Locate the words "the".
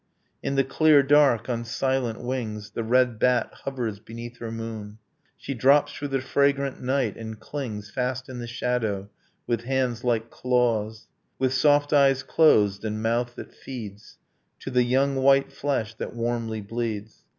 0.55-0.63, 2.71-2.83, 6.07-6.21, 8.39-8.47, 14.71-14.81